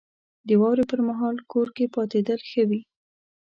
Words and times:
•د 0.47 0.49
واورې 0.61 0.85
پر 0.91 0.99
مهال 1.07 1.35
کور 1.51 1.67
کې 1.75 1.85
پاتېدل 1.95 2.39
ښه 2.49 2.63
وي. 2.69 2.81